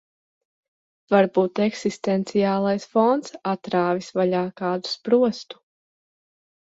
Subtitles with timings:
[1.13, 5.61] Varbūt eksistenciālais fons atrāvis vaļā kādu sprostu.